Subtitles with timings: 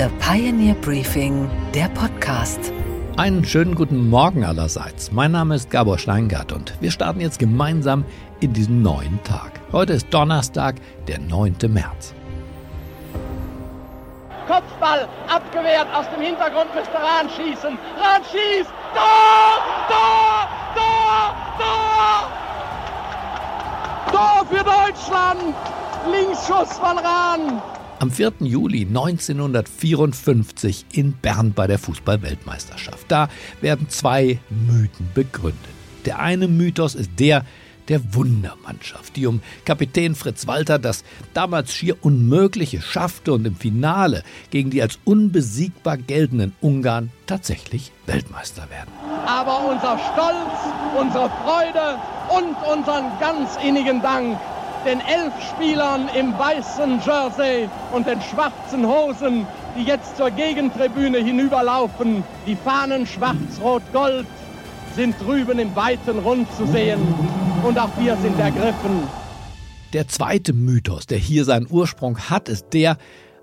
[0.00, 2.72] The Pioneer Briefing, der Podcast.
[3.18, 5.12] Einen schönen guten Morgen allerseits.
[5.12, 8.06] Mein Name ist Gabor Steingart und wir starten jetzt gemeinsam
[8.40, 9.60] in diesen neuen Tag.
[9.72, 10.76] Heute ist Donnerstag,
[11.06, 11.54] der 9.
[11.68, 12.14] März.
[14.48, 17.78] Kopfball abgewehrt aus dem Hintergrund müsste Rahn schießen.
[17.98, 18.70] Rahn schießt!
[18.94, 19.60] Tor!
[19.86, 20.48] Tor!
[20.76, 21.34] Tor!
[21.58, 22.30] Tor!
[24.12, 25.54] Tor für Deutschland!
[26.10, 27.60] Linksschuss von Rahn!
[28.00, 28.32] Am 4.
[28.40, 33.04] Juli 1954 in Bern bei der Fußball-Weltmeisterschaft.
[33.08, 33.28] Da
[33.60, 35.60] werden zwei Mythen begründet.
[36.06, 37.44] Der eine Mythos ist der
[37.88, 41.04] der Wundermannschaft, die um Kapitän Fritz Walter das
[41.34, 48.70] damals schier Unmögliche schaffte und im Finale gegen die als unbesiegbar geltenden Ungarn tatsächlich Weltmeister
[48.70, 48.88] werden.
[49.26, 51.98] Aber unser Stolz, unsere Freude
[52.30, 54.38] und unseren ganz innigen Dank
[54.84, 62.24] den elf Spielern im weißen Jersey und den schwarzen Hosen, die jetzt zur Gegentribüne hinüberlaufen.
[62.46, 64.26] Die Fahnen schwarz-rot-gold
[64.96, 67.00] sind drüben im weiten Rund zu sehen
[67.62, 69.08] und auch wir sind ergriffen.
[69.92, 72.96] Der zweite Mythos, der hier seinen Ursprung hat, ist der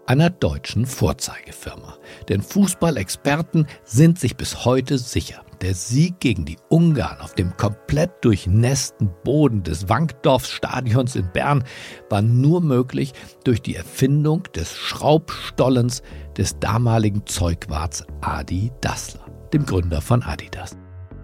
[0.05, 1.97] einer deutschen Vorzeigefirma.
[2.29, 8.23] Denn Fußballexperten sind sich bis heute sicher, der Sieg gegen die Ungarn auf dem komplett
[8.23, 11.63] durchnässten Boden des Wankdorfstadions in Bern
[12.09, 13.13] war nur möglich
[13.43, 16.01] durch die Erfindung des Schraubstollens
[16.37, 20.77] des damaligen Zeugwarts Adi Dassler, dem Gründer von Adidas.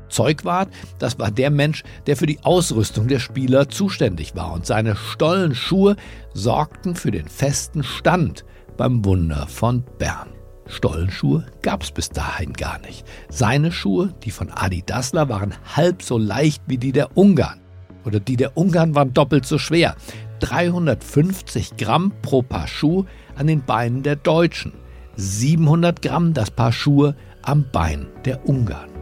[0.09, 4.95] Zeugwart, das war der Mensch, der für die Ausrüstung der Spieler zuständig war und seine
[4.95, 5.95] Stollenschuhe
[6.34, 8.45] sorgten für den festen Stand
[8.78, 10.30] beim Wunder von Bern.
[10.67, 13.06] Stollenschuhe gab es bis dahin gar nicht.
[13.30, 17.59] Seine Schuhe, die von Adi Dassler, waren halb so leicht wie die der Ungarn.
[18.05, 19.95] Oder die der Ungarn waren doppelt so schwer.
[20.39, 23.05] 350 Gramm pro Paar Schuh
[23.36, 24.73] an den Beinen der Deutschen.
[25.16, 28.92] 700 Gramm das Paar Schuhe am Bein der Ungarn.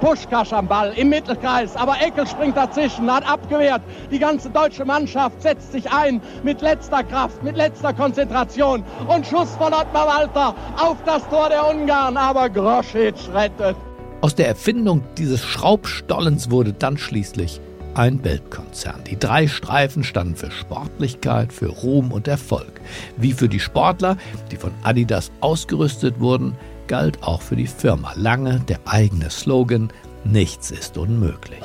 [0.00, 3.82] Puschkasch am Ball im Mittelkreis, aber Eckel springt dazwischen, hat abgewehrt.
[4.10, 9.54] Die ganze deutsche Mannschaft setzt sich ein mit letzter Kraft, mit letzter Konzentration und Schuss
[9.56, 13.76] von Ottmar Walter auf das Tor der Ungarn, aber Groschitsch rettet.
[14.20, 17.60] Aus der Erfindung dieses Schraubstollens wurde dann schließlich
[17.96, 19.04] ein Weltkonzern.
[19.04, 22.80] Die drei Streifen standen für Sportlichkeit, für Ruhm und Erfolg.
[23.16, 24.16] Wie für die Sportler,
[24.50, 29.92] die von Adidas ausgerüstet wurden, galt auch für die Firma lange der eigene Slogan
[30.24, 31.62] Nichts ist unmöglich.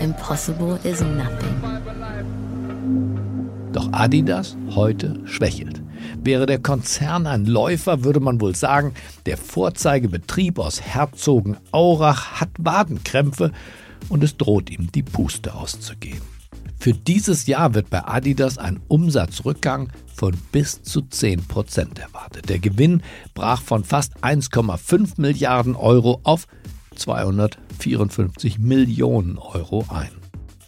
[0.00, 1.62] Impossible is nothing.
[3.72, 5.80] Doch Adidas heute schwächelt.
[6.24, 8.94] Wäre der Konzern ein Läufer, würde man wohl sagen,
[9.26, 13.52] der Vorzeigebetrieb aus Herzogenaurach hat Wadenkrämpfe
[14.08, 16.37] und es droht ihm die Puste auszugehen.
[16.78, 22.48] Für dieses Jahr wird bei Adidas ein Umsatzrückgang von bis zu 10 Prozent erwartet.
[22.48, 23.02] Der Gewinn
[23.34, 26.46] brach von fast 1,5 Milliarden Euro auf
[26.94, 30.10] 254 Millionen Euro ein.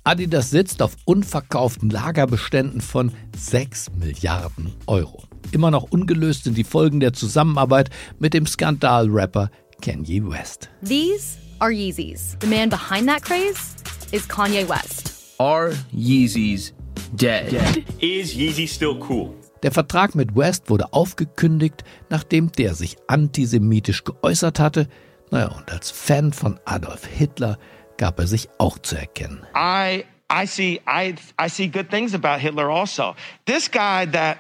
[0.03, 5.25] Adidas sitzt auf unverkauften Lagerbeständen von 6 Milliarden Euro.
[5.53, 9.51] Immer noch ungelöst sind die Folgen der Zusammenarbeit mit dem Skandal-Rapper
[9.81, 10.71] Kanye West.
[10.85, 12.37] These are Yeezys.
[12.41, 13.77] The man behind that craze
[14.11, 15.20] is Kanye West.
[15.41, 16.75] Are Yeezys
[17.17, 17.49] dead?
[17.49, 17.85] dead?
[17.99, 19.35] Is Yeezy still cool?
[19.63, 24.87] Der Vertrag mit West wurde aufgekündigt, nachdem der sich antisemitisch geäußert hatte.
[25.31, 27.59] Naja, und als Fan von Adolf Hitler
[27.97, 29.41] gab er sich auch zu erkennen.
[29.57, 33.15] I I see I I see good things about Hitler also.
[33.47, 34.37] This guy that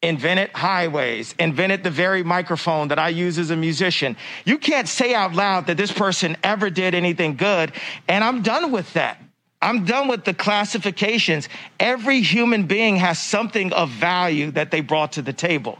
[0.00, 4.16] invented highways, invented the very microphone that I use as a musician.
[4.46, 7.72] You can't say out loud that this person ever did anything good,
[8.08, 9.18] and I'm done with that.
[9.62, 11.48] I'm done with the classifications.
[11.78, 15.78] Every human being has something of value that they brought to the table,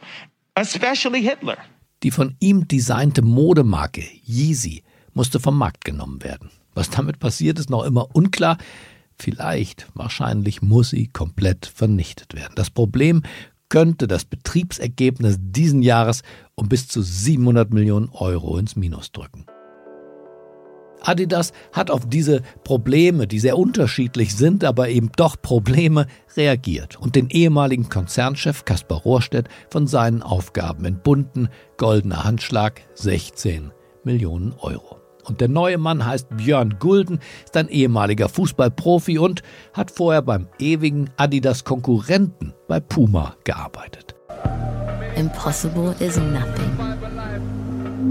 [0.56, 1.58] especially Hitler.
[2.02, 4.82] Die von ihm designte Modemarke Yeezy
[5.14, 6.50] musste vom Markt genommen werden.
[6.74, 8.58] Was damit passiert, ist noch immer unklar.
[9.18, 12.52] Vielleicht, wahrscheinlich muss sie komplett vernichtet werden.
[12.54, 13.22] Das Problem
[13.70, 16.22] könnte das Betriebsergebnis diesen Jahres
[16.54, 19.46] um bis zu 700 Millionen Euro ins Minus drücken.
[21.08, 26.06] Adidas hat auf diese Probleme, die sehr unterschiedlich sind, aber eben doch Probleme,
[26.36, 31.48] reagiert und den ehemaligen Konzernchef Kaspar Rohrstedt von seinen Aufgaben entbunden.
[31.76, 33.72] Goldener Handschlag 16
[34.04, 35.00] Millionen Euro.
[35.24, 39.42] Und der neue Mann heißt Björn Gulden, ist ein ehemaliger Fußballprofi und
[39.72, 44.14] hat vorher beim ewigen Adidas-Konkurrenten bei Puma gearbeitet.
[45.16, 46.85] Impossible is nothing.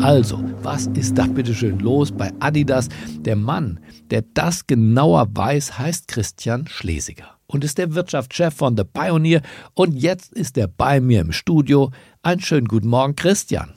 [0.02, 2.90] Also, was ist da bitte schön los bei Adidas?
[3.20, 3.80] Der Mann,
[4.12, 7.36] der das genauer weiß, heißt Christian Schlesiger.
[7.48, 9.42] und ist der Wirtschaftschef von The Pioneer.
[9.74, 11.92] Und jetzt ist er bei mir im Studio.
[12.24, 13.76] Einen schönen guten Morgen, Christian.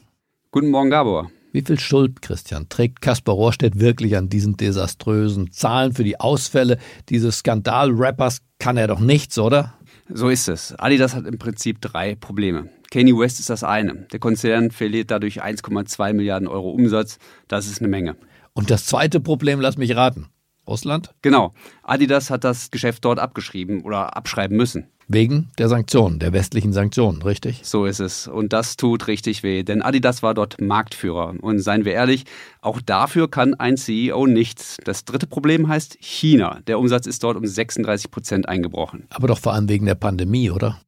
[0.50, 1.30] Guten Morgen, Gabor.
[1.52, 6.78] Wie viel Schuld, Christian, trägt Kaspar Rohrstedt wirklich an diesen desaströsen Zahlen für die Ausfälle
[7.08, 8.40] dieses Skandal-Rappers?
[8.58, 9.74] Kann er doch nichts, oder?
[10.08, 10.74] So ist es.
[10.78, 12.68] Adidas hat im Prinzip drei Probleme.
[12.90, 14.06] Kanye West ist das eine.
[14.12, 17.18] Der Konzern verliert dadurch 1,2 Milliarden Euro Umsatz.
[17.46, 18.16] Das ist eine Menge.
[18.54, 20.28] Und das zweite Problem, lass mich raten.
[20.66, 21.14] Russland?
[21.22, 21.54] Genau.
[21.82, 24.86] Adidas hat das Geschäft dort abgeschrieben oder abschreiben müssen.
[25.10, 27.62] Wegen der Sanktionen, der westlichen Sanktionen, richtig?
[27.64, 28.28] So ist es.
[28.28, 31.34] Und das tut richtig weh, denn Adidas war dort Marktführer.
[31.40, 32.24] Und seien wir ehrlich,
[32.60, 34.76] auch dafür kann ein CEO nichts.
[34.84, 36.60] Das dritte Problem heißt China.
[36.66, 39.06] Der Umsatz ist dort um 36 Prozent eingebrochen.
[39.08, 40.78] Aber doch vor allem wegen der Pandemie, oder?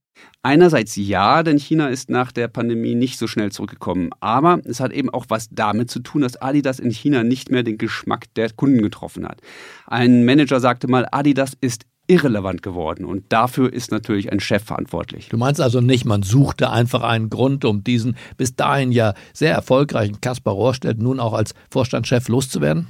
[0.43, 4.11] Einerseits ja, denn China ist nach der Pandemie nicht so schnell zurückgekommen.
[4.20, 7.62] Aber es hat eben auch was damit zu tun, dass Adidas in China nicht mehr
[7.62, 9.43] den Geschmack der Kunden getroffen hat.
[9.87, 15.28] Ein Manager sagte mal, Adidas ist irrelevant geworden und dafür ist natürlich ein Chef verantwortlich.
[15.28, 19.52] Du meinst also nicht, man suchte einfach einen Grund, um diesen bis dahin ja sehr
[19.52, 22.88] erfolgreichen Kaspar Rohrstedt nun auch als Vorstandschef loszuwerden?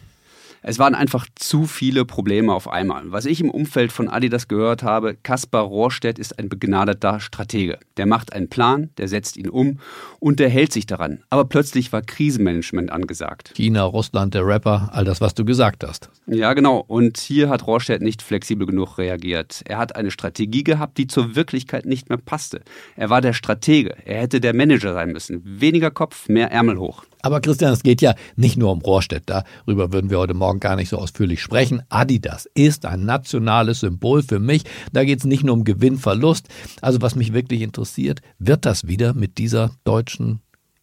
[0.63, 3.11] Es waren einfach zu viele Probleme auf einmal.
[3.11, 7.79] Was ich im Umfeld von Adidas gehört habe, Kaspar Rohrstedt ist ein begnadeter Stratege.
[7.97, 9.79] Der macht einen Plan, der setzt ihn um
[10.19, 11.23] und der hält sich daran.
[11.31, 13.53] Aber plötzlich war Krisenmanagement angesagt.
[13.55, 16.11] China, Russland, der Rapper, all das, was du gesagt hast.
[16.27, 16.85] Ja, genau.
[16.87, 19.63] Und hier hat Rohrstedt nicht flexibel genug reagiert.
[19.65, 22.61] Er hat eine Strategie gehabt, die zur Wirklichkeit nicht mehr passte.
[22.97, 23.97] Er war der Stratege.
[24.05, 25.41] Er hätte der Manager sein müssen.
[25.45, 27.05] Weniger Kopf, mehr Ärmel hoch.
[27.23, 29.25] Aber Christian, es geht ja nicht nur um Rohrstedt.
[29.27, 31.83] Darüber würden wir heute Morgen gar nicht so ausführlich sprechen.
[31.89, 34.65] Adidas ist ein nationales Symbol für mich.
[34.93, 36.49] Da geht es nicht nur um Gewinn, Verlust.
[36.81, 40.41] Also was mich wirklich interessiert, wird das wieder mit dieser deutschen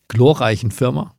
[0.07, 1.16] glorreichen Firma?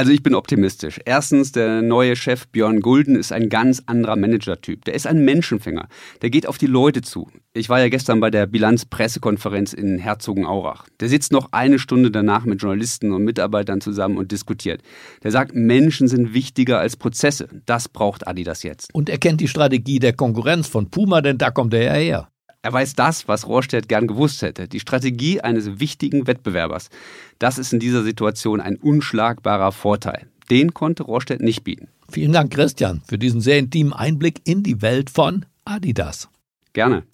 [0.00, 0.98] Also ich bin optimistisch.
[1.04, 4.82] Erstens, der neue Chef Björn Gulden ist ein ganz anderer Managertyp.
[4.86, 5.88] Der ist ein Menschenfänger.
[6.22, 7.28] Der geht auf die Leute zu.
[7.52, 10.86] Ich war ja gestern bei der Bilanz-Pressekonferenz in Herzogenaurach.
[11.00, 14.80] Der sitzt noch eine Stunde danach mit Journalisten und Mitarbeitern zusammen und diskutiert.
[15.22, 17.48] Der sagt, Menschen sind wichtiger als Prozesse.
[17.66, 18.94] Das braucht Adidas jetzt.
[18.94, 22.28] Und er kennt die Strategie der Konkurrenz von Puma, denn da kommt er ja her.
[22.62, 26.90] Er weiß das, was Rohrstedt gern gewusst hätte, die Strategie eines wichtigen Wettbewerbers.
[27.38, 30.26] Das ist in dieser Situation ein unschlagbarer Vorteil.
[30.50, 31.88] Den konnte Rohrstedt nicht bieten.
[32.10, 36.28] Vielen Dank, Christian, für diesen sehr intimen Einblick in die Welt von Adidas.
[36.74, 37.04] Gerne.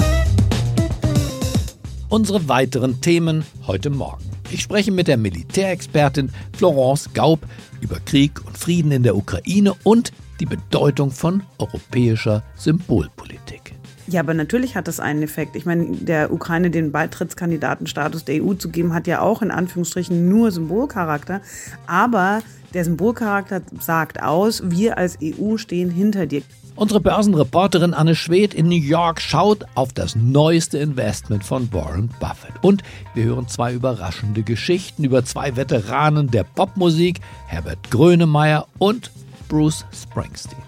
[2.08, 4.24] Unsere weiteren Themen heute Morgen.
[4.50, 7.46] Ich spreche mit der Militärexpertin Florence Gaub
[7.80, 13.75] über Krieg und Frieden in der Ukraine und die Bedeutung von europäischer Symbolpolitik.
[14.08, 15.56] Ja, aber natürlich hat das einen Effekt.
[15.56, 20.28] Ich meine, der Ukraine den Beitrittskandidatenstatus der EU zu geben, hat ja auch in Anführungsstrichen
[20.28, 21.40] nur Symbolcharakter.
[21.86, 22.40] Aber
[22.72, 26.42] der Symbolcharakter sagt aus, wir als EU stehen hinter dir.
[26.76, 32.52] Unsere Börsenreporterin Anne Schwedt in New York schaut auf das neueste Investment von Warren Buffett.
[32.60, 32.82] Und
[33.14, 39.10] wir hören zwei überraschende Geschichten über zwei Veteranen der Popmusik, Herbert Grönemeyer und
[39.48, 40.65] Bruce Springsteen.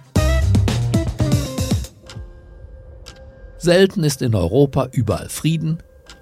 [3.60, 5.78] Selten ist in Europa überall Frieden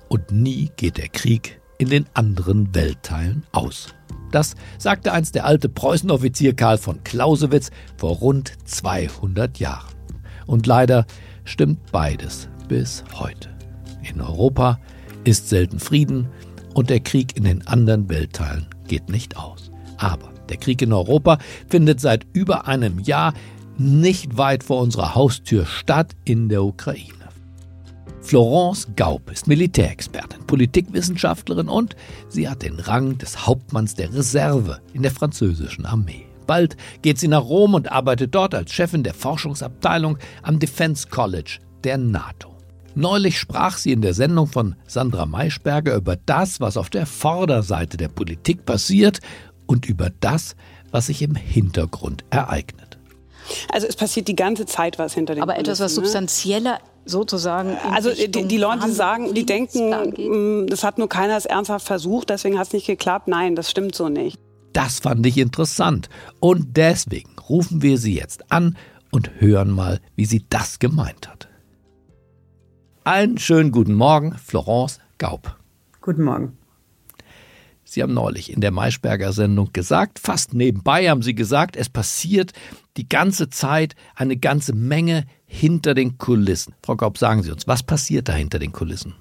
[0.09, 3.95] und nie geht der Krieg in den anderen Weltteilen aus.
[4.33, 9.95] Das sagte einst der alte Preußenoffizier Karl von Clausewitz vor rund 200 Jahren.
[10.47, 11.05] Und leider
[11.45, 13.51] stimmt beides bis heute.
[14.03, 14.81] In Europa
[15.25, 16.29] ist selten Frieden
[16.73, 19.71] und der Krieg in den anderen Weltteilen geht nicht aus.
[19.99, 21.37] Aber der Krieg in Europa
[21.69, 23.35] findet seit über einem Jahr
[23.77, 27.26] nicht weit vor unserer Haustür statt in der Ukraine.
[28.27, 31.95] Florence Gaub ist Militärexpertin, Politikwissenschaftlerin und
[32.29, 36.27] sie hat den Rang des Hauptmanns der Reserve in der französischen Armee.
[36.45, 41.61] Bald geht sie nach Rom und arbeitet dort als Chefin der Forschungsabteilung am Defense College
[41.85, 42.53] der NATO.
[42.97, 47.97] Neulich sprach sie in der Sendung von Sandra Maischberger über das, was auf der Vorderseite
[47.97, 49.21] der Politik passiert
[49.67, 50.57] und über das,
[50.91, 52.99] was sich im Hintergrund ereignet.
[53.73, 56.03] Also es passiert die ganze Zeit was hinter dem Aber etwas, was ne?
[56.03, 57.77] substanzieller sozusagen.
[57.93, 62.31] Also die, die, Leute sagen, die denken, mm, das hat nur keiner es ernsthaft versucht,
[62.31, 63.29] deswegen hat es nicht geklappt.
[63.29, 64.39] Nein, das stimmt so nicht.
[64.73, 66.11] Das fand ich interessant.
[66.41, 68.77] Und deswegen rufen wir sie jetzt an
[69.11, 71.49] und hören mal, wie sie das gemeint hat.
[73.05, 75.57] Einen schönen guten Morgen, Florence Gaub.
[76.03, 76.59] Guten Morgen.
[77.89, 82.53] Sie haben neulich in der Maischberger Sendung gesagt, fast nebenbei haben Sie gesagt, es passiert
[82.97, 86.75] die ganze Zeit eine ganze Menge hinter den Kulissen.
[86.83, 89.15] Frau Gaub, sagen Sie uns, was passiert da hinter den Kulissen?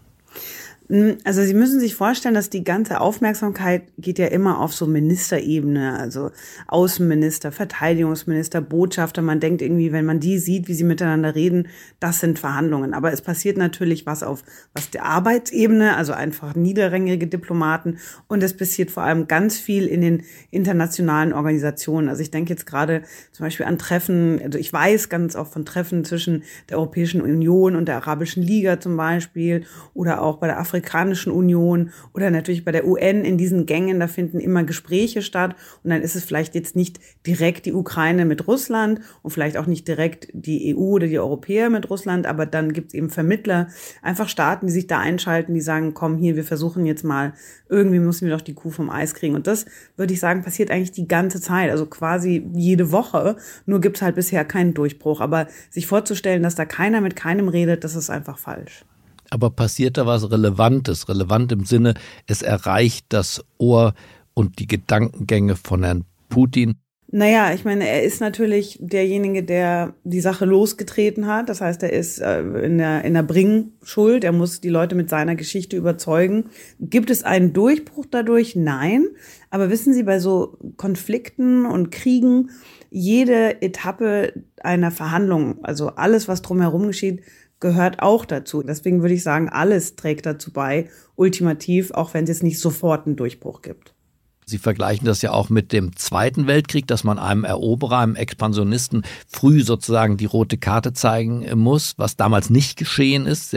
[0.87, 4.85] Hm, also Sie müssen sich vorstellen, dass die ganze Aufmerksamkeit geht ja immer auf so
[4.85, 6.29] Ministerebene, also
[6.67, 9.23] Außenminister, Verteidigungsminister, Botschafter.
[9.23, 12.93] Man denkt irgendwie, wenn man die sieht, wie sie miteinander reden, das sind Verhandlungen.
[12.93, 17.97] Aber es passiert natürlich was auf was der Arbeitsebene, also einfach niederrangige Diplomaten.
[18.27, 22.09] Und es passiert vor allem ganz viel in den internationalen Organisationen.
[22.09, 23.01] Also ich denke jetzt gerade
[23.31, 27.75] zum Beispiel an Treffen, also ich weiß ganz oft von Treffen zwischen der Europäischen Union
[27.75, 29.65] und der Arabischen Liga zum Beispiel
[29.95, 33.99] oder auch bei der Afrika Afrikanischen Union oder natürlich bei der UN in diesen Gängen,
[33.99, 35.55] da finden immer Gespräche statt.
[35.83, 39.67] Und dann ist es vielleicht jetzt nicht direkt die Ukraine mit Russland und vielleicht auch
[39.67, 43.67] nicht direkt die EU oder die Europäer mit Russland, aber dann gibt es eben Vermittler,
[44.01, 47.33] einfach Staaten, die sich da einschalten, die sagen, komm hier, wir versuchen jetzt mal,
[47.69, 49.35] irgendwie müssen wir doch die Kuh vom Eis kriegen.
[49.35, 49.65] Und das,
[49.95, 53.37] würde ich sagen, passiert eigentlich die ganze Zeit, also quasi jede Woche.
[53.65, 55.21] Nur gibt es halt bisher keinen Durchbruch.
[55.21, 58.85] Aber sich vorzustellen, dass da keiner mit keinem redet, das ist einfach falsch
[59.35, 61.09] aber passiert da was Relevantes?
[61.09, 61.93] Relevant im Sinne,
[62.25, 63.93] es erreicht das Ohr
[64.33, 66.75] und die Gedankengänge von Herrn Putin.
[67.11, 71.49] Naja, ich meine, er ist natürlich derjenige, der die Sache losgetreten hat.
[71.49, 74.23] Das heißt, er ist äh, in der, in der Bringschuld.
[74.23, 76.45] Er muss die Leute mit seiner Geschichte überzeugen.
[76.79, 78.55] Gibt es einen Durchbruch dadurch?
[78.55, 79.05] Nein.
[79.49, 82.49] Aber wissen Sie, bei so Konflikten und Kriegen,
[82.89, 87.21] jede Etappe einer Verhandlung, also alles, was drumherum geschieht,
[87.59, 88.63] gehört auch dazu.
[88.63, 93.15] Deswegen würde ich sagen, alles trägt dazu bei, ultimativ, auch wenn es nicht sofort einen
[93.15, 93.93] Durchbruch gibt.
[94.47, 99.03] Sie vergleichen das ja auch mit dem Zweiten Weltkrieg, dass man einem Eroberer, einem Expansionisten
[99.25, 103.53] früh sozusagen die rote Karte zeigen muss, was damals nicht geschehen ist.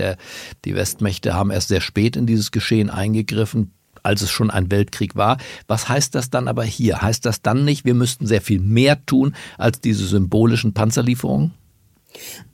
[0.65, 5.15] Die Westmächte haben erst sehr spät in dieses Geschehen eingegriffen, als es schon ein Weltkrieg
[5.15, 5.37] war.
[5.67, 7.03] Was heißt das dann aber hier?
[7.03, 11.53] Heißt das dann nicht, wir müssten sehr viel mehr tun als diese symbolischen Panzerlieferungen?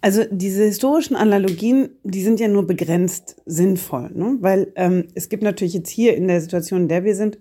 [0.00, 4.37] Also diese historischen Analogien, die sind ja nur begrenzt sinnvoll, ne?
[4.40, 7.38] weil ähm, es gibt natürlich jetzt hier in der Situation, in der wir sind,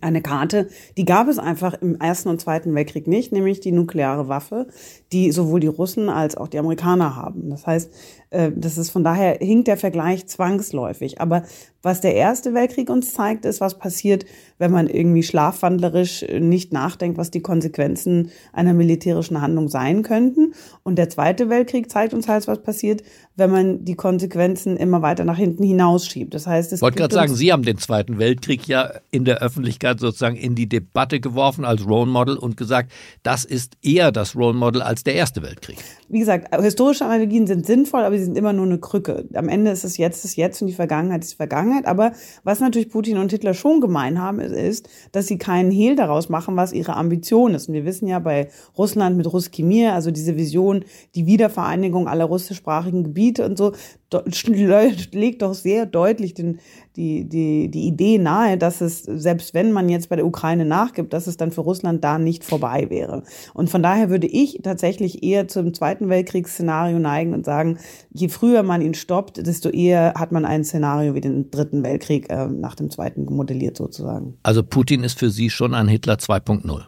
[0.00, 4.28] eine Karte, die gab es einfach im Ersten und Zweiten Weltkrieg nicht, nämlich die nukleare
[4.28, 4.66] Waffe,
[5.12, 7.50] die sowohl die Russen als auch die Amerikaner haben.
[7.50, 7.92] Das heißt,
[8.30, 11.20] das ist von daher hinkt der Vergleich zwangsläufig.
[11.20, 11.44] Aber
[11.84, 14.24] was der Erste Weltkrieg uns zeigt, ist, was passiert,
[14.58, 20.54] wenn man irgendwie schlafwandlerisch nicht nachdenkt, was die Konsequenzen einer militärischen Handlung sein könnten.
[20.82, 23.02] Und der Zweite Weltkrieg zeigt uns halt, was passiert,
[23.36, 26.32] wenn man die Konsequenzen immer weiter nach hinten hinausschiebt.
[26.32, 29.42] Das heißt, es ich wollte gerade sagen, Sie haben den Zweiten Weltkrieg ja in der
[29.42, 34.34] Öffentlichkeit sozusagen in die Debatte geworfen als Role Model und gesagt, das ist eher das
[34.34, 35.78] Role Model als der Erste Weltkrieg.
[36.08, 39.26] Wie gesagt, historische Analogien sind sinnvoll, aber sie sind immer nur eine Krücke.
[39.34, 41.86] Am Ende ist es jetzt das Jetzt und die Vergangenheit ist die Vergangenheit.
[41.86, 42.12] Aber
[42.42, 46.56] was natürlich Putin und Hitler schon gemein haben, ist, dass sie keinen Hehl daraus machen,
[46.56, 47.68] was ihre Ambition ist.
[47.68, 52.24] Und wir wissen ja bei Russland mit Ruski Mir, also diese Vision, die Wiedervereinigung aller
[52.24, 53.72] russischsprachigen Gebiete und so,
[55.12, 56.60] legt doch sehr deutlich den,
[56.96, 61.12] die, die, die Idee nahe, dass es, selbst wenn man jetzt bei der Ukraine nachgibt,
[61.12, 63.24] dass es dann für Russland da nicht vorbei wäre.
[63.52, 67.78] Und von daher würde ich tatsächlich eher zum Zweiten Weltkriegsszenario neigen und sagen,
[68.14, 72.30] je früher man ihn stoppt, desto eher hat man ein Szenario wie den Dritten Weltkrieg
[72.30, 74.38] äh, nach dem Zweiten modelliert sozusagen.
[74.42, 76.84] Also Putin ist für Sie schon ein Hitler 2.0.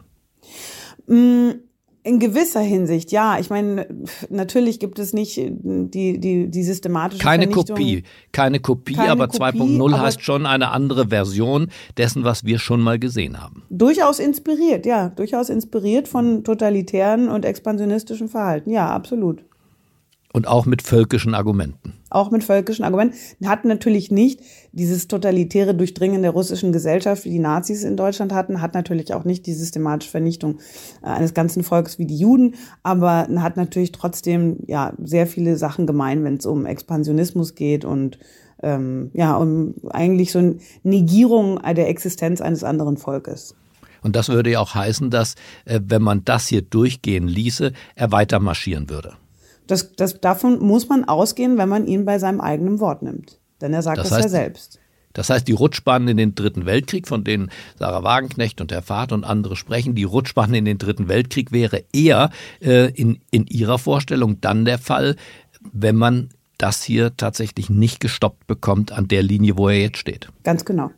[2.07, 3.37] In gewisser Hinsicht, ja.
[3.37, 3.85] Ich meine,
[4.29, 9.99] natürlich gibt es nicht die, die, die systematische Keine Kopie, keine Kopie, keine aber 2.0
[9.99, 11.67] heißt schon eine andere Version
[11.97, 13.63] dessen, was wir schon mal gesehen haben.
[13.69, 15.09] Durchaus inspiriert, ja.
[15.09, 18.69] Durchaus inspiriert von totalitären und expansionistischen Verhalten.
[18.69, 19.43] Ja, absolut.
[20.33, 21.93] Und auch mit völkischen Argumenten.
[22.09, 23.15] Auch mit völkischen Argumenten.
[23.45, 24.41] Hat natürlich nicht
[24.71, 29.23] dieses totalitäre Durchdringen der russischen Gesellschaft, wie die Nazis in Deutschland hatten, hat natürlich auch
[29.23, 30.59] nicht die systematische Vernichtung
[31.01, 35.87] äh, eines ganzen Volkes wie die Juden, aber hat natürlich trotzdem ja sehr viele Sachen
[35.87, 38.19] gemein, wenn es um Expansionismus geht und
[38.61, 43.55] ähm, ja, um eigentlich so eine Negierung der Existenz eines anderen Volkes.
[44.01, 48.11] Und das würde ja auch heißen, dass, äh, wenn man das hier durchgehen ließe, er
[48.11, 49.15] weiter marschieren würde.
[49.67, 53.39] Das, das, davon muss man ausgehen, wenn man ihn bei seinem eigenen Wort nimmt.
[53.61, 54.79] Denn er sagt das, heißt, ja selbst.
[55.13, 59.15] Das heißt, die Rutschbahnen in den Dritten Weltkrieg, von denen Sarah Wagenknecht und Herr Vater
[59.15, 62.29] und andere sprechen, die Rutschbahnen in den Dritten Weltkrieg wäre eher
[62.61, 65.15] äh, in, in ihrer Vorstellung dann der Fall,
[65.73, 70.29] wenn man das hier tatsächlich nicht gestoppt bekommt an der Linie, wo er jetzt steht.
[70.43, 70.91] Ganz genau.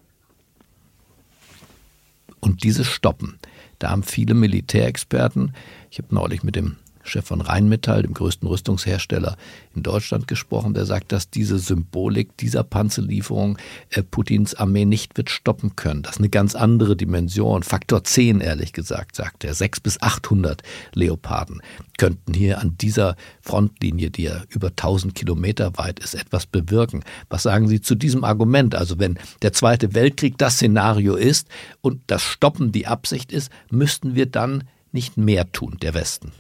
[2.40, 3.40] Und dieses Stoppen,
[3.80, 5.54] da haben viele Militärexperten,
[5.92, 9.38] ich habe neulich mit dem Chef von Rheinmetall, dem größten Rüstungshersteller
[9.76, 10.74] in Deutschland, gesprochen.
[10.74, 13.58] Der sagt, dass diese Symbolik dieser Panzerlieferung
[13.90, 16.04] äh, Putins Armee nicht wird stoppen können.
[16.04, 17.64] Das ist eine ganz andere Dimension.
[17.64, 19.54] Faktor 10, ehrlich gesagt, sagt er.
[19.54, 20.62] 600 bis 800
[20.94, 21.62] Leoparden
[21.98, 27.04] könnten hier an dieser Frontlinie, die ja über 1000 Kilometer weit ist, etwas bewirken.
[27.30, 28.76] Was sagen Sie zu diesem Argument?
[28.76, 31.48] Also wenn der Zweite Weltkrieg das Szenario ist
[31.82, 36.32] und das Stoppen die Absicht ist, müssten wir dann nicht mehr tun, der Westen?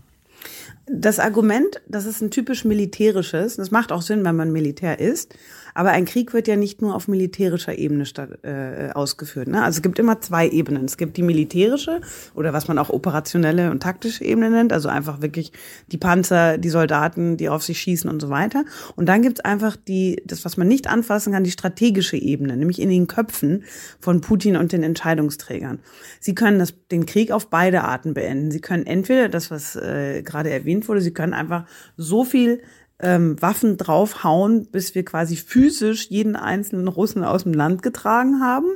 [0.85, 5.35] Das Argument, das ist ein typisch militärisches, das macht auch Sinn, wenn man Militär ist,
[5.73, 9.47] aber ein Krieg wird ja nicht nur auf militärischer Ebene statt, äh, ausgeführt.
[9.47, 9.63] Ne?
[9.63, 10.85] Also es gibt immer zwei Ebenen.
[10.85, 12.01] Es gibt die militärische
[12.33, 15.51] oder was man auch operationelle und taktische Ebene nennt, also einfach wirklich
[15.91, 18.65] die Panzer, die Soldaten, die auf sich schießen und so weiter.
[18.95, 22.57] Und dann gibt es einfach die, das, was man nicht anfassen kann, die strategische Ebene,
[22.57, 23.63] nämlich in den Köpfen
[23.99, 25.79] von Putin und den Entscheidungsträgern.
[26.19, 28.51] Sie können das, den Krieg auf beide Arten beenden.
[28.51, 31.65] Sie können entweder das, was äh, gerade erwähnt wurde, sie können einfach
[31.97, 32.61] so viel
[33.01, 38.67] ähm, Waffen draufhauen, bis wir quasi physisch jeden einzelnen Russen aus dem Land getragen haben.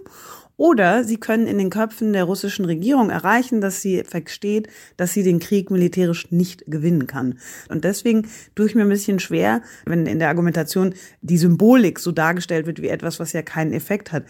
[0.55, 5.23] Oder sie können in den Köpfen der russischen Regierung erreichen, dass sie versteht, dass sie
[5.23, 7.39] den Krieg militärisch nicht gewinnen kann.
[7.69, 12.11] Und deswegen tue ich mir ein bisschen schwer, wenn in der Argumentation die Symbolik so
[12.11, 14.25] dargestellt wird wie etwas, was ja keinen Effekt hat.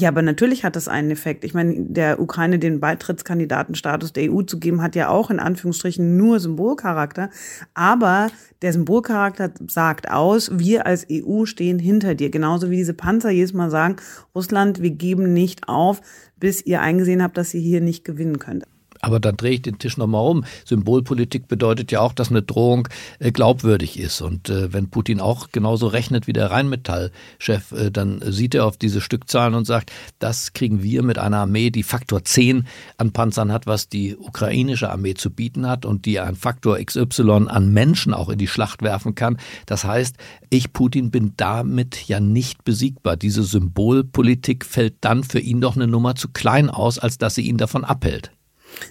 [0.00, 1.42] Ja, aber natürlich hat das einen Effekt.
[1.42, 6.16] Ich meine, der Ukraine den Beitrittskandidatenstatus der EU zu geben, hat ja auch in Anführungsstrichen
[6.16, 7.30] nur Symbolcharakter.
[7.74, 8.30] Aber
[8.62, 12.30] der Symbolcharakter sagt aus, wir als EU stehen hinter dir.
[12.30, 13.96] Genauso wie diese Panzer jedes Mal sagen,
[14.36, 16.00] Russland, wir geben nicht auf,
[16.36, 18.66] bis ihr eingesehen habt, dass ihr hier nicht gewinnen könnt.
[19.00, 20.44] Aber dann drehe ich den Tisch nochmal um.
[20.64, 22.88] Symbolpolitik bedeutet ja auch, dass eine Drohung
[23.18, 24.20] äh, glaubwürdig ist.
[24.20, 28.76] Und äh, wenn Putin auch genauso rechnet wie der Rheinmetall-Chef, äh, dann sieht er auf
[28.76, 33.52] diese Stückzahlen und sagt, das kriegen wir mit einer Armee, die Faktor 10 an Panzern
[33.52, 38.14] hat, was die ukrainische Armee zu bieten hat und die ein Faktor XY an Menschen
[38.14, 39.38] auch in die Schlacht werfen kann.
[39.66, 40.16] Das heißt,
[40.50, 43.16] ich, Putin, bin damit ja nicht besiegbar.
[43.16, 47.42] Diese Symbolpolitik fällt dann für ihn doch eine Nummer zu klein aus, als dass sie
[47.42, 48.32] ihn davon abhält.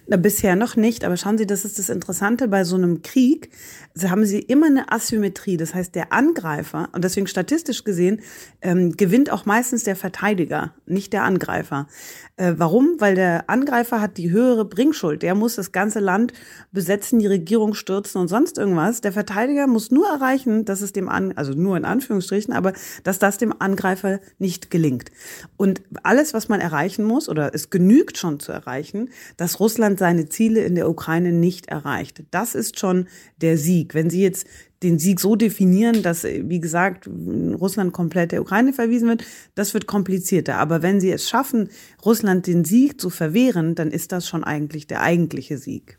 [0.07, 3.49] Na, bisher noch nicht, aber schauen Sie, das ist das Interessante bei so einem Krieg.
[3.93, 5.57] Sie haben Sie immer eine Asymmetrie.
[5.57, 8.21] Das heißt, der Angreifer, und deswegen statistisch gesehen,
[8.61, 11.87] ähm, gewinnt auch meistens der Verteidiger, nicht der Angreifer.
[12.35, 12.95] Äh, warum?
[12.99, 15.23] Weil der Angreifer hat die höhere Bringschuld.
[15.23, 16.33] Der muss das ganze Land
[16.71, 19.01] besetzen, die Regierung stürzen und sonst irgendwas.
[19.01, 23.17] Der Verteidiger muss nur erreichen, dass es dem An, also nur in Anführungsstrichen, aber dass
[23.17, 25.11] das dem Angreifer nicht gelingt.
[25.57, 30.29] Und alles, was man erreichen muss, oder es genügt schon zu erreichen, dass Russland seine
[30.29, 32.23] Ziele in der Ukraine nicht erreicht.
[32.31, 33.07] Das ist schon
[33.41, 33.93] der Sieg.
[33.93, 34.47] Wenn Sie jetzt
[34.83, 39.23] den Sieg so definieren, dass, wie gesagt, Russland komplett der Ukraine verwiesen wird,
[39.55, 40.55] das wird komplizierter.
[40.57, 41.69] Aber wenn Sie es schaffen,
[42.05, 45.97] Russland den Sieg zu verwehren, dann ist das schon eigentlich der eigentliche Sieg.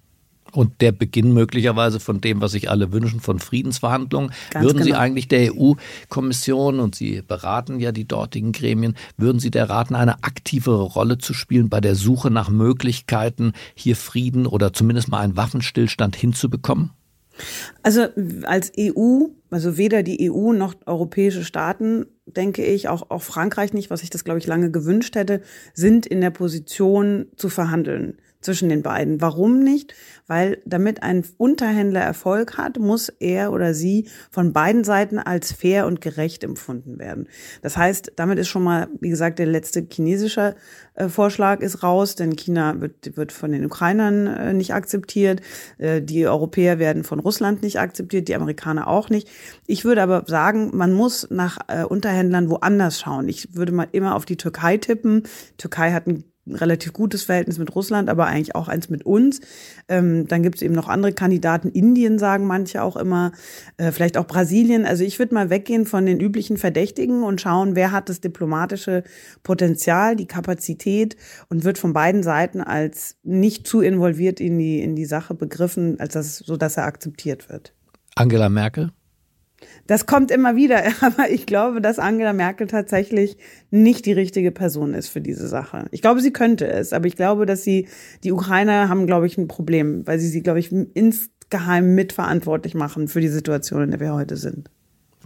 [0.52, 4.32] Und der Beginn möglicherweise von dem, was sich alle wünschen, von Friedensverhandlungen.
[4.50, 5.00] Ganz würden Sie genau.
[5.00, 10.24] eigentlich der EU-Kommission, und Sie beraten ja die dortigen Gremien, würden Sie der raten, eine
[10.24, 15.36] aktivere Rolle zu spielen bei der Suche nach Möglichkeiten, hier Frieden oder zumindest mal einen
[15.36, 16.90] Waffenstillstand hinzubekommen?
[17.82, 18.06] Also
[18.44, 23.90] als EU, also weder die EU noch europäische Staaten, denke ich, auch, auch Frankreich nicht,
[23.90, 28.68] was ich das, glaube ich, lange gewünscht hätte, sind in der Position zu verhandeln zwischen
[28.68, 29.20] den beiden.
[29.20, 29.94] Warum nicht?
[30.26, 35.86] Weil damit ein Unterhändler Erfolg hat, muss er oder sie von beiden Seiten als fair
[35.86, 37.28] und gerecht empfunden werden.
[37.62, 40.54] Das heißt, damit ist schon mal, wie gesagt, der letzte chinesische
[40.94, 45.40] äh, Vorschlag ist raus, denn China wird, wird von den Ukrainern äh, nicht akzeptiert,
[45.78, 49.28] äh, die Europäer werden von Russland nicht akzeptiert, die Amerikaner auch nicht.
[49.66, 53.28] Ich würde aber sagen, man muss nach äh, Unterhändlern woanders schauen.
[53.28, 55.24] Ich würde mal immer auf die Türkei tippen.
[55.56, 56.06] Türkei hat
[56.54, 59.40] relativ gutes Verhältnis mit Russland, aber eigentlich auch eins mit uns.
[59.88, 61.68] Ähm, dann gibt es eben noch andere Kandidaten.
[61.68, 63.32] Indien sagen manche auch immer,
[63.76, 64.84] äh, vielleicht auch Brasilien.
[64.84, 69.04] Also ich würde mal weggehen von den üblichen Verdächtigen und schauen, wer hat das diplomatische
[69.42, 71.16] Potenzial, die Kapazität
[71.48, 76.00] und wird von beiden Seiten als nicht zu involviert in die, in die Sache begriffen,
[76.00, 77.74] als das, so dass er akzeptiert wird.
[78.14, 78.90] Angela Merkel?
[79.88, 83.36] Das kommt immer wieder, aber ich glaube, dass Angela Merkel tatsächlich
[83.70, 85.86] nicht die richtige Person ist für diese Sache.
[85.90, 87.88] Ich glaube, sie könnte es, aber ich glaube, dass sie,
[88.22, 93.08] die Ukrainer haben, glaube ich, ein Problem, weil sie sie, glaube ich, insgeheim mitverantwortlich machen
[93.08, 94.70] für die Situation, in der wir heute sind.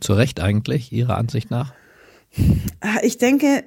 [0.00, 1.74] Zu Recht eigentlich, Ihrer Ansicht nach?
[3.02, 3.64] Ich denke,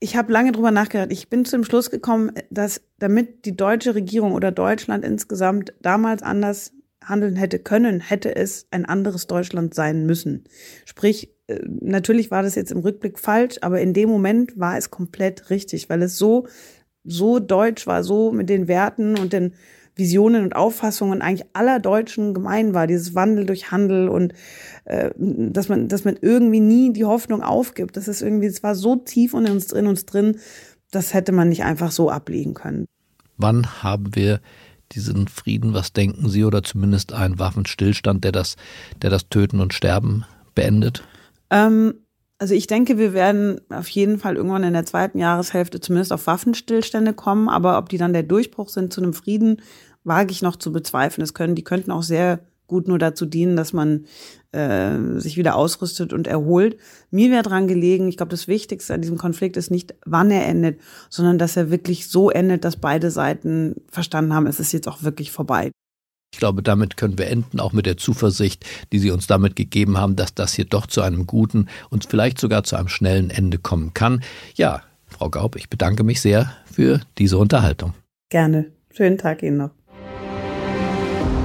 [0.00, 1.12] ich habe lange drüber nachgedacht.
[1.12, 6.22] Ich bin zu dem Schluss gekommen, dass damit die deutsche Regierung oder Deutschland insgesamt damals
[6.22, 6.72] anders
[7.04, 10.44] handeln hätte können, hätte es ein anderes Deutschland sein müssen.
[10.84, 14.90] Sprich, äh, natürlich war das jetzt im Rückblick falsch, aber in dem Moment war es
[14.90, 16.46] komplett richtig, weil es so,
[17.04, 19.54] so deutsch war, so mit den Werten und den
[19.94, 22.86] Visionen und Auffassungen eigentlich aller Deutschen gemein war.
[22.86, 24.32] Dieses Wandel durch Handel und
[24.84, 27.96] äh, dass man, dass man irgendwie nie die Hoffnung aufgibt.
[27.96, 30.38] Das ist irgendwie, es war so tief in uns, in uns drin,
[30.90, 32.86] das hätte man nicht einfach so ablegen können.
[33.36, 34.40] Wann haben wir
[34.94, 38.56] diesen Frieden, was denken Sie, oder zumindest einen Waffenstillstand, der das,
[39.00, 40.24] der das Töten und Sterben
[40.54, 41.02] beendet?
[41.50, 41.94] Ähm,
[42.38, 46.26] also ich denke, wir werden auf jeden Fall irgendwann in der zweiten Jahreshälfte zumindest auf
[46.26, 49.62] Waffenstillstände kommen, aber ob die dann der Durchbruch sind zu einem Frieden,
[50.04, 51.22] wage ich noch zu bezweifeln.
[51.22, 52.40] Es können, die könnten auch sehr
[52.72, 54.06] gut nur dazu dienen, dass man
[54.50, 56.78] äh, sich wieder ausrüstet und erholt.
[57.10, 60.46] Mir wäre dran gelegen, ich glaube, das Wichtigste an diesem Konflikt ist nicht, wann er
[60.46, 60.80] endet,
[61.10, 65.02] sondern dass er wirklich so endet, dass beide Seiten verstanden haben, es ist jetzt auch
[65.02, 65.70] wirklich vorbei.
[66.34, 69.98] Ich glaube, damit können wir enden, auch mit der Zuversicht, die Sie uns damit gegeben
[69.98, 73.58] haben, dass das hier doch zu einem guten und vielleicht sogar zu einem schnellen Ende
[73.58, 74.22] kommen kann.
[74.54, 77.92] Ja, Frau Gaub, ich bedanke mich sehr für diese Unterhaltung.
[78.30, 78.72] Gerne.
[78.90, 79.70] Schönen Tag Ihnen noch.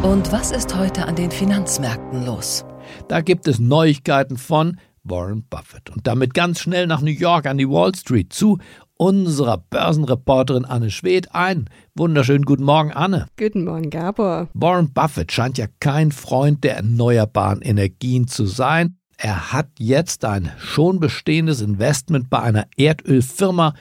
[0.04, 2.64] Und was ist heute an den Finanzmärkten los?
[3.08, 7.58] Da gibt es Neuigkeiten von Warren Buffett und damit ganz schnell nach New York an
[7.58, 8.60] die Wall Street zu
[8.98, 11.68] unserer Börsenreporterin Anne Schwedt ein.
[11.96, 13.26] Wunderschönen guten Morgen, Anne.
[13.40, 14.50] Guten Morgen, Gabor.
[14.54, 18.98] Warren Buffett scheint ja kein Freund der erneuerbaren Energien zu sein.
[19.18, 23.74] Er hat jetzt ein schon bestehendes Investment bei einer Erdölfirma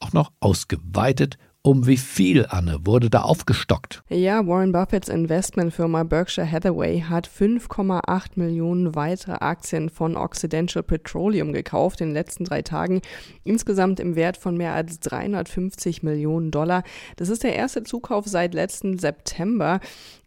[0.00, 4.02] auch noch ausgeweitet um wie viel, Anne, wurde da aufgestockt?
[4.08, 12.00] Ja, Warren Buffetts Investmentfirma Berkshire Hathaway hat 5,8 Millionen weitere Aktien von Occidental Petroleum gekauft
[12.00, 13.00] in den letzten drei Tagen.
[13.44, 16.82] Insgesamt im Wert von mehr als 350 Millionen Dollar.
[17.14, 19.78] Das ist der erste Zukauf seit letzten September.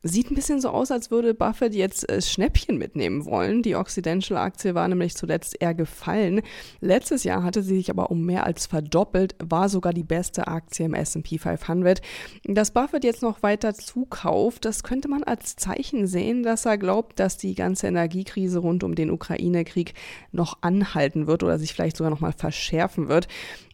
[0.07, 3.63] Sieht ein bisschen so aus, als würde Buffett jetzt äh, Schnäppchen mitnehmen wollen.
[3.63, 6.43] Die Occidental-Aktie war nämlich zuletzt eher gefallen.
[6.79, 10.85] Letztes Jahr hatte sie sich aber um mehr als verdoppelt, war sogar die beste Aktie
[10.85, 12.03] im S&P 500.
[12.43, 17.19] Dass Buffett jetzt noch weiter zukauft, das könnte man als Zeichen sehen, dass er glaubt,
[17.19, 19.95] dass die ganze Energiekrise rund um den Ukraine-Krieg
[20.31, 23.27] noch anhalten wird oder sich vielleicht sogar noch mal verschärfen wird.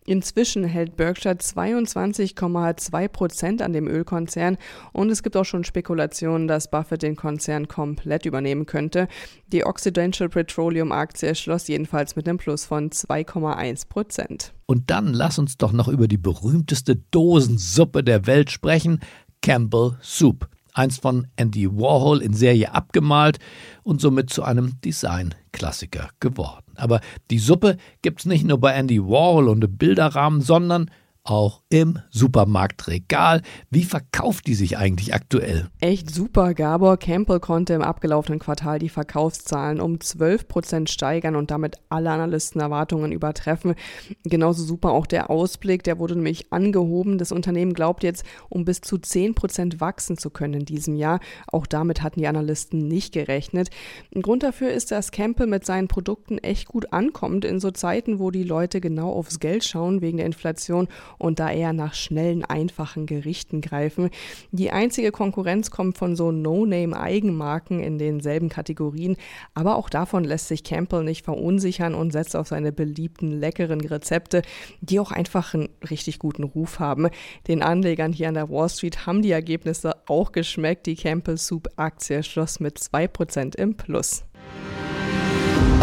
[0.05, 4.57] Inzwischen hält Berkshire 22,2 Prozent an dem Ölkonzern
[4.93, 9.07] und es gibt auch schon Spekulationen, dass Buffett den Konzern komplett übernehmen könnte.
[9.47, 14.53] Die Occidental Petroleum Aktie schloss jedenfalls mit einem Plus von 2,1 Prozent.
[14.65, 19.01] Und dann lass uns doch noch über die berühmteste Dosensuppe der Welt sprechen,
[19.41, 23.39] Campbell Soup einst von Andy Warhol in Serie abgemalt
[23.83, 26.73] und somit zu einem Designklassiker geworden.
[26.75, 30.89] Aber die Suppe gibt's nicht nur bei Andy Warhol und im Bilderrahmen, sondern
[31.23, 33.41] auch im Supermarktregal.
[33.69, 35.69] Wie verkauft die sich eigentlich aktuell?
[35.79, 36.53] Echt super.
[36.53, 42.09] Gabor Campbell konnte im abgelaufenen Quartal die Verkaufszahlen um 12 Prozent steigern und damit alle
[42.09, 43.75] Analystenerwartungen übertreffen.
[44.23, 45.83] Genauso super auch der Ausblick.
[45.83, 47.17] Der wurde nämlich angehoben.
[47.17, 51.19] Das Unternehmen glaubt jetzt, um bis zu 10 Prozent wachsen zu können in diesem Jahr.
[51.47, 53.69] Auch damit hatten die Analysten nicht gerechnet.
[54.15, 58.17] Ein Grund dafür ist, dass Campbell mit seinen Produkten echt gut ankommt in so Zeiten,
[58.17, 60.87] wo die Leute genau aufs Geld schauen wegen der Inflation
[61.21, 64.09] und da eher nach schnellen, einfachen Gerichten greifen.
[64.51, 69.15] Die einzige Konkurrenz kommt von so No-Name-Eigenmarken in denselben Kategorien,
[69.53, 74.41] aber auch davon lässt sich Campbell nicht verunsichern und setzt auf seine beliebten leckeren Rezepte,
[74.81, 77.07] die auch einfach einen richtig guten Ruf haben.
[77.47, 80.87] Den Anlegern hier an der Wall Street haben die Ergebnisse auch geschmeckt.
[80.87, 84.23] Die Campbell Soup Aktie schloss mit 2% im Plus.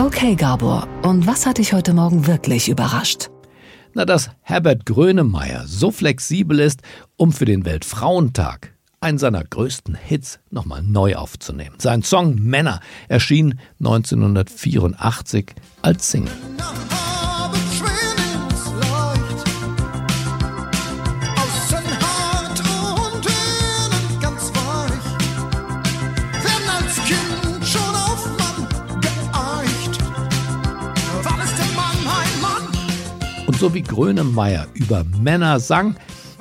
[0.00, 3.30] Okay, Gabor, und was hat dich heute Morgen wirklich überrascht?
[3.98, 6.82] Na, dass Herbert Grönemeyer so flexibel ist,
[7.16, 11.74] um für den Weltfrauentag einen seiner größten Hits nochmal neu aufzunehmen.
[11.80, 16.32] Sein Song Männer erschien 1984 als Single.
[33.58, 35.96] So wie Grönemeyer über Männer sang,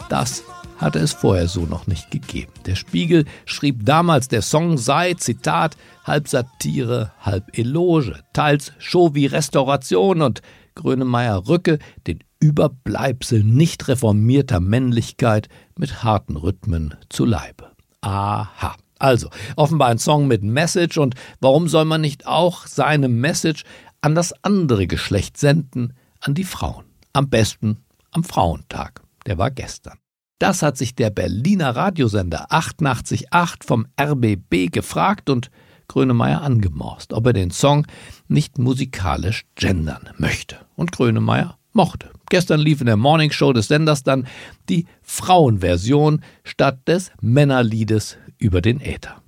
[0.08, 0.43] das
[0.77, 2.51] hatte es vorher so noch nicht gegeben.
[2.67, 9.25] Der Spiegel schrieb damals, der Song sei, Zitat, halb Satire, halb Eloge, teils Show wie
[9.25, 10.41] Restauration und
[10.75, 17.71] Grönemeyer rücke den Überbleibsel nicht reformierter Männlichkeit mit harten Rhythmen zu Leibe.
[18.01, 18.75] Aha.
[18.99, 23.63] Also, offenbar ein Song mit Message und warum soll man nicht auch seine Message
[24.01, 26.87] an das andere Geschlecht senden, an die Frauen?
[27.17, 27.77] Am besten
[28.12, 29.01] am Frauentag.
[29.25, 29.97] Der war gestern.
[30.38, 33.25] Das hat sich der Berliner Radiosender 888
[33.65, 35.49] vom RBB gefragt und
[35.88, 37.88] Grönemeyer angemorst, ob er den Song
[38.27, 40.58] nicht musikalisch gendern möchte.
[40.75, 44.27] Und Grönemeyer mochte Gestern lief in der Morning Show des Senders dann
[44.69, 49.23] die Frauenversion statt des Männerliedes über den Äther.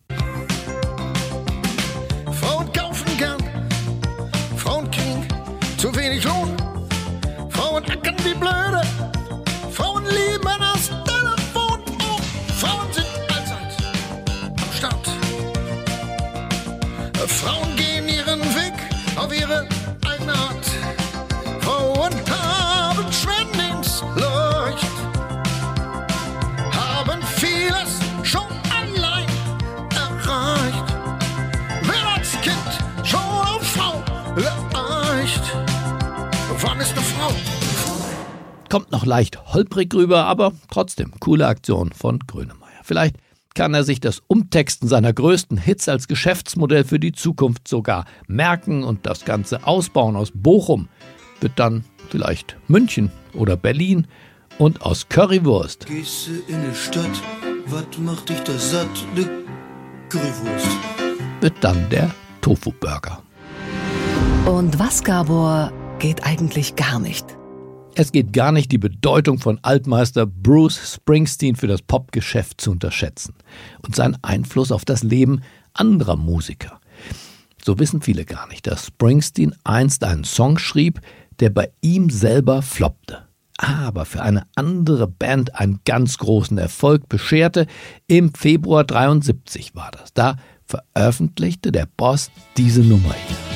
[39.10, 42.70] Leicht holprig rüber, aber trotzdem coole Aktion von Grönemeyer.
[42.84, 43.18] Vielleicht
[43.56, 48.84] kann er sich das Umtexten seiner größten Hits als Geschäftsmodell für die Zukunft sogar merken
[48.84, 50.88] und das Ganze ausbauen aus Bochum
[51.42, 54.08] wird dann vielleicht München oder Berlin
[54.60, 57.22] und aus Currywurst Gehst du in die Stadt,
[57.66, 58.88] was macht dich da satt?
[59.16, 59.28] Ne
[60.10, 60.68] Currywurst.
[61.42, 62.10] wird dann der
[62.42, 63.22] Tofu-Burger.
[64.46, 67.39] Und was, Gabor, geht eigentlich gar nicht?
[68.02, 73.34] Es geht gar nicht, die Bedeutung von Altmeister Bruce Springsteen für das Popgeschäft zu unterschätzen
[73.86, 75.42] und seinen Einfluss auf das Leben
[75.74, 76.80] anderer Musiker.
[77.62, 81.02] So wissen viele gar nicht, dass Springsteen einst einen Song schrieb,
[81.42, 87.68] der bei ihm selber floppte, aber für eine andere Band einen ganz großen Erfolg bescherte.
[88.08, 90.14] Im Februar 73 war das.
[90.14, 93.49] Da veröffentlichte der Boss diese Nummer hier.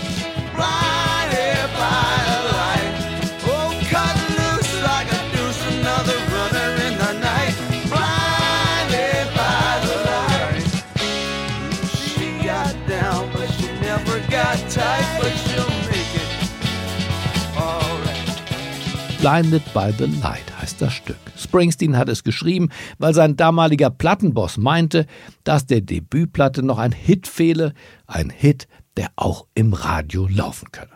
[19.24, 21.16] Blinded by the Light heißt das Stück.
[21.38, 25.06] Springsteen hat es geschrieben, weil sein damaliger Plattenboss meinte,
[25.46, 27.74] dass der Debütplatte noch ein Hit fehle,
[28.06, 30.92] ein Hit, der auch im Radio laufen könne.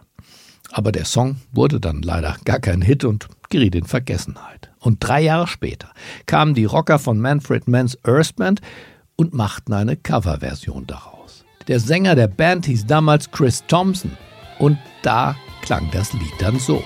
[0.74, 4.72] Aber der Song wurde dann leider gar kein Hit und geriet in Vergessenheit.
[4.80, 5.94] Und drei Jahre später
[6.26, 8.60] kamen die Rocker von Manfred Mann's Earth Band
[9.16, 11.46] und machten eine Coverversion daraus.
[11.70, 14.12] Der Sänger der Band hieß damals Chris Thompson
[14.60, 16.84] und da klang das Lied dann so.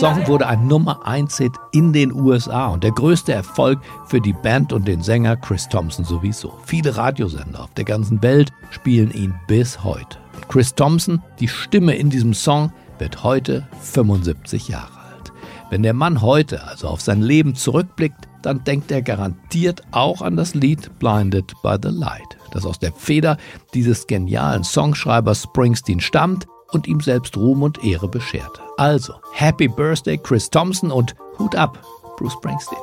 [0.00, 4.32] Song wurde ein Nummer 1 Hit in den USA und der größte Erfolg für die
[4.32, 6.54] Band und den Sänger Chris Thompson sowieso.
[6.64, 10.16] Viele Radiosender auf der ganzen Welt spielen ihn bis heute.
[10.34, 15.32] Und Chris Thompson, die Stimme in diesem Song, wird heute 75 Jahre alt.
[15.68, 20.34] Wenn der Mann heute also auf sein Leben zurückblickt, dann denkt er garantiert auch an
[20.34, 23.36] das Lied Blinded by the Light, das aus der Feder
[23.74, 28.60] dieses genialen Songschreibers Springsteen stammt und ihm selbst Ruhm und Ehre bescherte.
[28.76, 31.78] Also, Happy Birthday Chris Thompson und Hut ab,
[32.16, 32.78] Bruce Springsteen.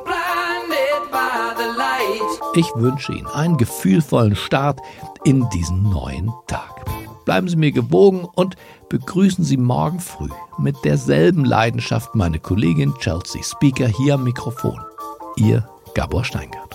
[2.54, 4.80] Ich wünsche Ihnen einen gefühlvollen Start
[5.24, 6.84] in diesen neuen Tag.
[7.24, 8.56] Bleiben Sie mir gewogen und
[8.88, 14.80] begrüßen Sie morgen früh mit derselben Leidenschaft meine Kollegin Chelsea Speaker hier am Mikrofon.
[15.36, 16.67] Ihr Gabor Steingart.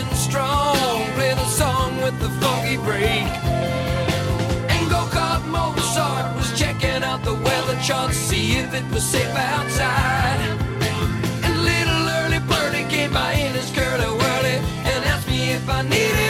[0.00, 1.04] And strong.
[1.14, 3.28] Play the song with the funky break.
[4.72, 10.40] And go-kart Mozart was checking out the weather chart, see if it was safe outside.
[11.44, 14.56] And little early birdie came by in his curly whirly
[14.90, 16.29] and asked me if I needed